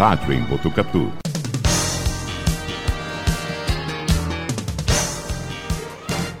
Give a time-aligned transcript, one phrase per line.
[0.00, 1.12] rádio em Botucatu.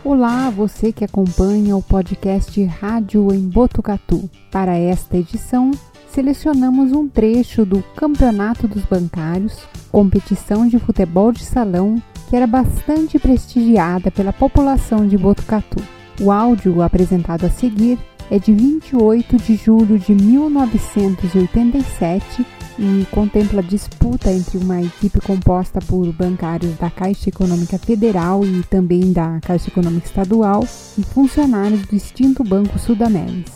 [0.02, 4.30] Olá, você que acompanha o podcast Rádio em Botucatu.
[4.50, 5.72] Para esta edição,
[6.08, 9.58] selecionamos um trecho do Campeonato dos Bancários,
[9.92, 15.82] competição de futebol de salão que era bastante prestigiada pela população de Botucatu.
[16.18, 17.98] O áudio apresentado a seguir
[18.30, 22.46] é de 28 de julho de 1987
[22.78, 29.12] e contempla disputa entre uma equipe composta por bancários da Caixa Econômica Federal e também
[29.12, 30.66] da Caixa Econômica Estadual
[30.98, 33.50] e funcionários do extinto Banco Sudameris.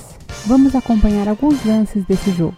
[0.47, 2.57] Vamos acompanhar alguns lances desse jogo.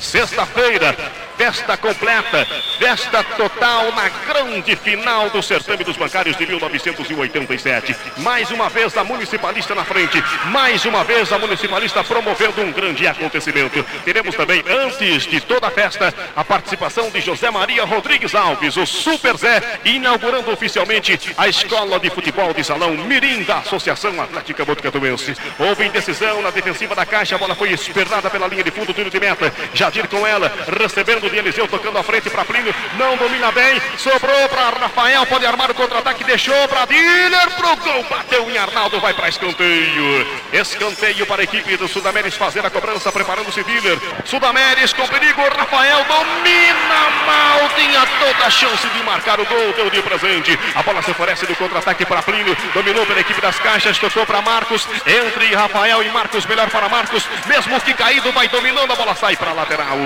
[0.00, 0.96] Sexta-feira,
[1.40, 2.44] festa completa,
[2.78, 7.96] festa total na grande final do certame dos bancários de 1987.
[8.18, 13.06] Mais uma vez a municipalista na frente, mais uma vez a municipalista promovendo um grande
[13.06, 13.82] acontecimento.
[14.04, 18.84] Teremos também, antes de toda a festa, a participação de José Maria Rodrigues Alves, o
[18.84, 25.34] Super Zé, inaugurando oficialmente a escola de futebol de salão Mirim da Associação Atlética Botucatuense.
[25.58, 29.08] Houve indecisão na defensiva da caixa, a bola foi espernada pela linha de fundo, tiro
[29.08, 29.50] de meta.
[29.72, 34.48] Jadir com ela, recebendo de Eliseu, tocando à frente para Plínio, não domina bem, sobrou
[34.48, 39.14] para Rafael, pode armar o contra-ataque, deixou para Diller, pro gol, bateu em Arnaldo, vai
[39.14, 40.26] para escanteio.
[40.52, 43.98] Escanteio para a equipe do Sudameris fazer a cobrança, preparando-se Diller.
[44.24, 49.90] Sudameris com perigo, Rafael domina mal, tinha toda a chance de marcar o gol, deu
[49.90, 50.58] de presente.
[50.74, 54.42] A bola se oferece do contra-ataque para Plínio, dominou pela equipe das caixas, tocou para
[54.42, 59.14] Marcos, entre Rafael e Marcos, melhor para Marcos, mesmo que caído, vai dominando, a bola
[59.14, 59.98] sai para lateral.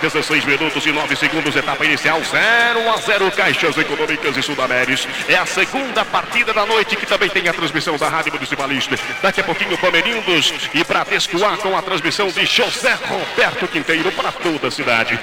[0.00, 5.06] 16 minutos e 9 segundos, etapa inicial, 0 a 0 Caixas Econômicas e Sudameris.
[5.28, 8.98] É a segunda partida da noite que também tem a transmissão da Rádio Municipalista.
[9.20, 14.32] Daqui a pouquinho, Palmeirindos e Bradesco A com a transmissão de José Roberto Quinteiro para
[14.32, 15.18] toda a cidade.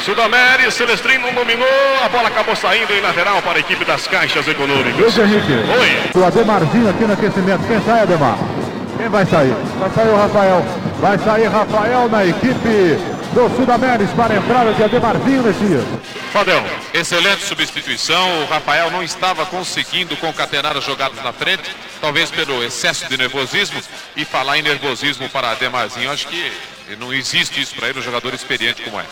[0.00, 1.68] Sudameris, Celestrino dominou,
[2.02, 4.96] a bola acabou saindo em lateral para a equipe das Caixas Econômicas.
[4.98, 5.52] Luiz Henrique.
[5.52, 6.20] Oi.
[6.20, 7.66] O Ademarzinho aqui no aquecimento.
[7.66, 8.38] Quem sai, Ademar?
[8.96, 9.54] Quem vai sair?
[9.78, 10.64] Vai sair o Rafael.
[11.00, 15.84] Vai sair Rafael na equipe do Sudameris para a entrada de Ademarzinho nesse
[16.32, 16.64] Fadel.
[16.94, 18.42] Excelente substituição.
[18.42, 23.82] O Rafael não estava conseguindo concatenar as jogadas na frente, talvez pelo excesso de nervosismo.
[24.16, 26.52] E falar em nervosismo para Ademarzinho, acho que
[26.98, 29.04] não existe isso para ele, um jogador experiente como é.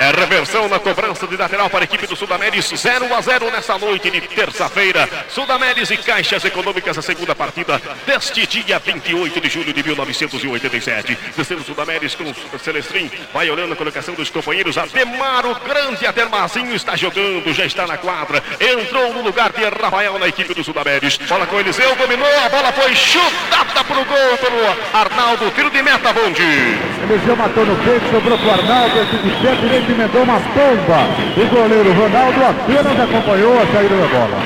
[0.00, 3.76] É reversão na cobrança de lateral para a equipe do Sudameris, 0 a 0 nessa
[3.76, 5.06] noite de terça-feira.
[5.28, 11.14] Sudameris e Caixas Econômicas, a segunda partida deste dia 28 de julho de 1987.
[11.36, 14.78] Terceiro Sudameris com o Celestrin, vai olhando a colocação dos companheiros.
[14.78, 18.42] Ademar, o grande Ademarzinho está jogando, já está na quadra.
[18.58, 21.18] Entrou no lugar de Rafael na equipe do Sudameris.
[21.28, 25.50] Bola com Eliseu, dominou, a bola foi chutada para o gol pelo Arnaldo.
[25.50, 26.40] Tiro de meta, Bonde.
[26.40, 28.98] Eliseu matou no peito, sobrou para o Arnaldo.
[28.98, 31.00] Esse de pé emendou uma pomba.
[31.36, 34.42] O goleiro Ronaldo apenas acompanhou a saída da bola.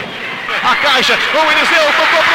[0.64, 2.33] A caixa, o Eliseu tocou pro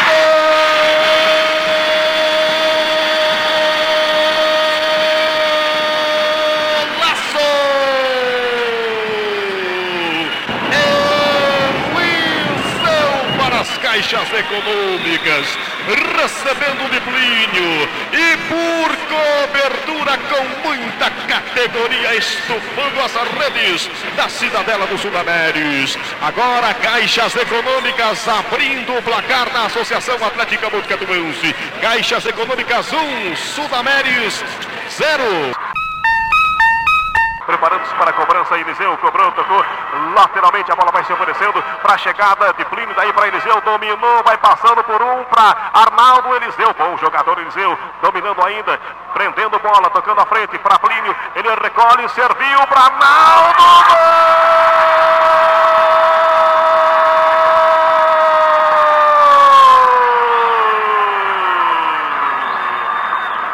[14.10, 15.46] caixas econômicas,
[16.18, 24.98] recebendo de Plínio e por cobertura com muita categoria, estufando as redes da Cidadela do
[24.98, 25.96] Sudameris.
[26.22, 31.54] Agora Caixas Econômicas abrindo o placar na Associação Atlética Botucatuense.
[31.80, 34.44] Caixas Econômicas 1, Sudameris
[34.90, 35.69] 0.
[37.50, 39.66] Preparando-se para a cobrança, Eliseu cobrou, tocou
[40.14, 44.24] lateralmente, a bola vai se oferecendo para a chegada de Plínio, daí para Eliseu, dominou,
[44.24, 48.80] vai passando por um para Arnaldo Eliseu, bom jogador Eliseu, dominando ainda,
[49.16, 53.64] prendendo bola, tocando à frente para Plínio, ele recolhe, serviu para Arnaldo,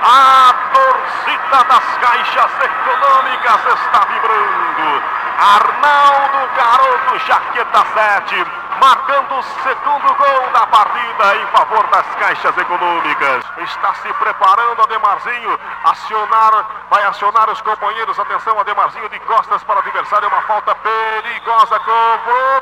[0.04, 1.64] A torcida
[2.00, 5.04] caixas econômicas está vibrando.
[5.38, 8.46] Arnaldo Garoto, jaqueta 7,
[8.80, 13.44] marcando o segundo gol da partida em favor das caixas econômicas.
[13.58, 18.18] Está se preparando Ademarzinho, acionar, vai acionar os companheiros.
[18.18, 22.62] Atenção, Ademarzinho de costas para o adversário, uma falta perigosa, cobrou,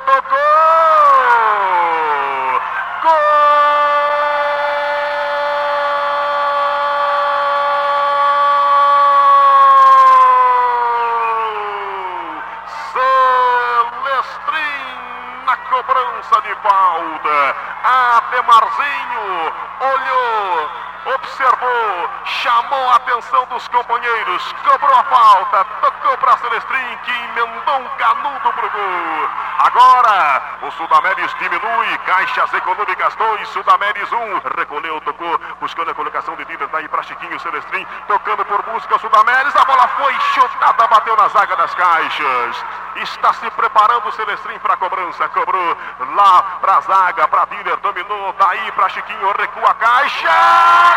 [18.64, 20.70] Ademarzinho olhou,
[21.16, 27.80] observou, chamou a atenção dos companheiros, cobrou a falta, tocou Tocou para Celestrin, que emendou
[27.80, 29.30] um canudo pro gol.
[29.60, 31.98] Agora, o Sudameris diminui.
[32.00, 34.42] Caixas Econômicas 2, Sudameris 1.
[34.58, 36.68] Recolheu, tocou, buscando a colocação de Diller.
[36.68, 39.56] Daí para Chiquinho Celestrin, tocando por música Sudameris.
[39.56, 42.66] A bola foi chutada, bateu na zaga das caixas.
[42.98, 45.30] Está se preparando o Celestrin para a cobrança.
[45.30, 45.78] Cobrou
[46.16, 47.78] lá para a zaga, para Diller.
[47.78, 50.30] Dominou, daí para Chiquinho, recua a caixa.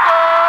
[0.05, 0.46] Gol!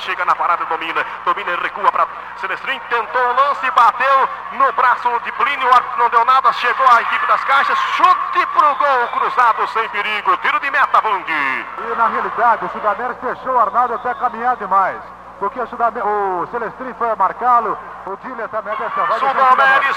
[0.00, 2.06] Chega na parada, domina, domina e recua para
[2.40, 6.86] Celestrin, tentou o lance, bateu no braço de Plínio, o árbitro não deu nada, chegou
[6.88, 11.30] a equipe das caixas, chute pro gol, cruzado sem perigo, tiro de meta, Bund.
[11.30, 15.00] E na realidade, o Sudamérica deixou o Arnaldo até caminhar demais.
[15.38, 15.88] Porque o, Sudam...
[15.88, 19.18] o Celestrin foi marcá-lo, o Dília também dessa vai.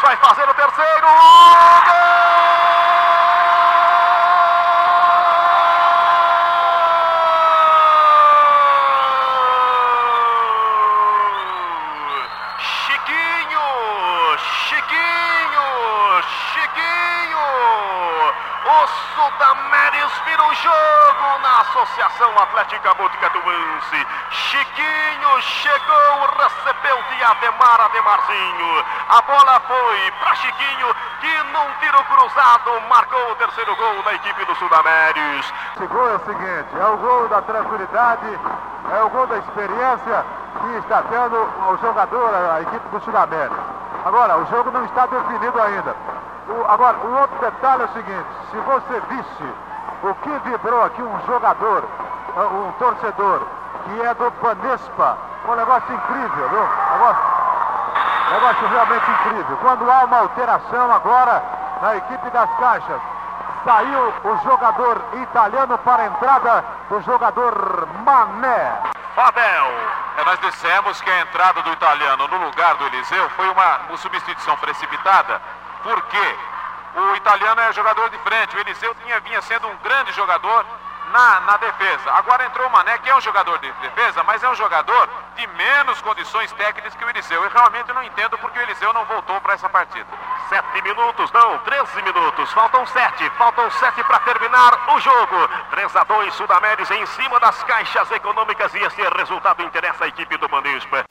[0.01, 1.07] Vai fazer o terceiro.
[1.07, 2.12] Gol!
[22.43, 24.07] Associação Atlética Botucatuense.
[24.29, 28.85] Chiquinho chegou, recebeu de Ademar Ademarzinho.
[29.09, 34.45] A bola foi para Chiquinho, que num tiro cruzado marcou o terceiro gol da equipe
[34.45, 35.53] do Sudamérios.
[35.75, 38.39] Esse gol é o seguinte, é o gol da tranquilidade,
[38.91, 40.25] é o gol da experiência
[40.61, 43.63] que está tendo o jogador, a equipe do Sudamérica.
[44.05, 45.95] Agora, o jogo não está definido ainda.
[46.49, 49.53] O, agora, o outro detalhe é o seguinte, se você visse
[50.03, 51.83] o que vibrou aqui um jogador,
[52.41, 53.41] um torcedor,
[53.85, 55.17] que é do Panespa.
[55.47, 56.69] Um negócio incrível, viu?
[56.93, 57.23] Negócio,
[58.31, 59.57] negócio realmente incrível.
[59.57, 61.43] Quando há uma alteração agora
[61.81, 63.01] na equipe das caixas,
[63.65, 68.81] saiu o jogador italiano para a entrada do jogador Mané.
[69.15, 69.67] Fabel.
[70.17, 73.97] É, nós dissemos que a entrada do italiano no lugar do Eliseu foi uma, uma
[73.97, 75.41] substituição precipitada.
[75.83, 76.35] Por quê?
[76.95, 78.55] O italiano é jogador de frente.
[78.55, 80.65] O Eliseu tinha, vinha sendo um grande jogador
[81.11, 82.11] na, na defesa.
[82.13, 85.47] Agora entrou o Mané, que é um jogador de defesa, mas é um jogador de
[85.47, 87.43] menos condições técnicas que o Eliseu.
[87.43, 90.07] Eu realmente não entendo porque o Eliseu não voltou para essa partida.
[90.49, 92.51] Sete minutos, não, 13 minutos.
[92.51, 95.49] Faltam sete, faltam sete para terminar o jogo.
[95.71, 100.37] 3 a 2 Sudamérica em cima das caixas econômicas e esse resultado interessa a equipe
[100.37, 101.03] do Manispa.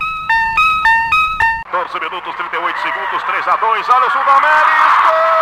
[1.70, 3.88] 14 minutos, 38 segundos, 3 a 2.
[3.88, 5.41] Olha o Sudamérica!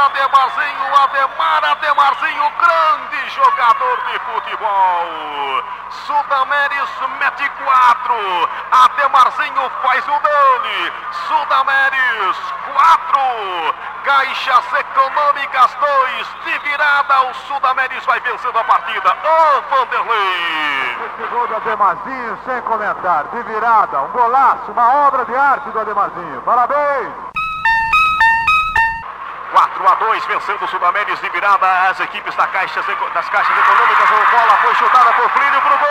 [0.00, 5.64] Ademarzinho, Ademar Ademarzinho, grande jogador de futebol.
[5.90, 10.92] Sudameris mete quatro, Ademarzinho faz o dele.
[11.28, 12.36] Sudameris
[12.72, 13.74] quatro,
[14.04, 19.10] Caixas Econômicas dois, de virada o Sudameris vai vencendo a partida.
[19.10, 20.96] Ô oh, Vanderlei!
[21.04, 25.80] Esse gol do Ademarzinho, sem comentário, de virada, um golaço, uma obra de arte do
[25.80, 26.40] Ademarzinho.
[26.40, 27.30] Parabéns!
[29.90, 34.10] 4 a 2, vencendo o Sudamérica de virada as equipes da Caixa, das Caixas Econômicas.
[34.10, 35.86] A bola foi chutada por Plínio para o gol!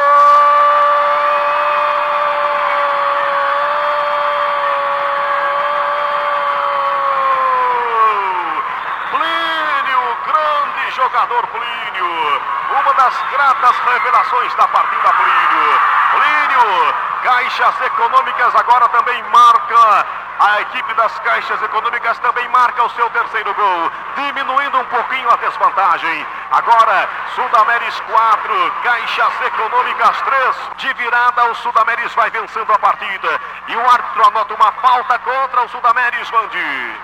[9.11, 12.41] Plínio, grande jogador Plínio.
[12.71, 15.79] Uma das gratas revelações da partida Plínio.
[16.11, 20.05] Plínio, Caixas Econômicas agora também marca
[20.39, 25.35] a equipe das Caixas Econômicas também marca o seu terceiro gol, diminuindo um pouquinho a
[25.35, 26.25] desvantagem.
[26.51, 30.55] Agora, Sudameris 4, Caixas Econômicas 3.
[30.77, 33.41] De virada, o Sudameris vai vencendo a partida.
[33.67, 37.01] E o árbitro anota uma falta contra o Sudameris, Vandi.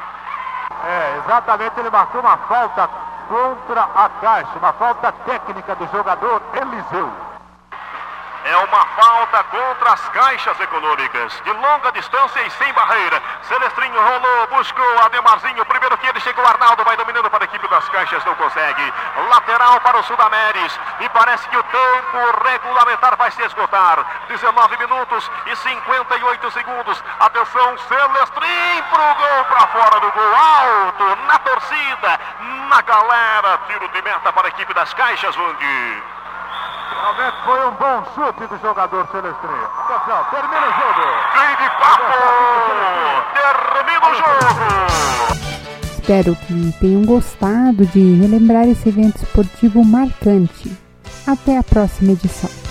[0.86, 2.90] É, exatamente, ele marcou uma falta
[3.28, 7.12] contra a Caixa, uma falta técnica do jogador Eliseu.
[8.46, 11.42] É uma falta contra as caixas econômicas.
[11.44, 13.22] De longa distância e sem barreira.
[13.44, 15.66] Celestrinho rolou, buscou Ademarzinho.
[15.66, 18.94] Primeiro que ele chegou, Arnaldo vai dominando para a equipe das caixas, não consegue.
[19.30, 20.80] Lateral para o Sudameres.
[21.02, 24.06] E parece que o tempo regulamentar vai se esgotar.
[24.28, 27.04] 19 minutos e 58 segundos.
[27.20, 30.36] Atenção, Celestrinho pro gol para fora do gol.
[30.36, 32.20] Alto, na torcida,
[32.70, 33.60] na galera.
[33.68, 36.15] Tiro de meta para a equipe das caixas, Wang.
[37.02, 39.68] Realmente foi um bom chute do jogador Celestrinho.
[39.90, 41.04] Atenção, termina o jogo.
[41.34, 42.14] Fim de papo!
[43.34, 44.66] Termina o jogo!
[45.84, 50.72] Espero que tenham gostado de relembrar esse evento esportivo marcante.
[51.28, 52.65] Até a próxima edição.